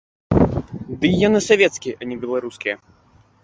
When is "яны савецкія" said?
1.27-1.93